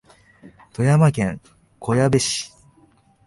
[0.73, 1.39] 富山県
[1.79, 2.51] 小矢部市